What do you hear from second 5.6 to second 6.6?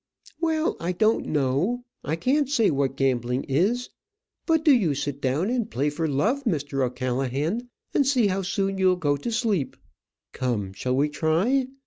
play for love,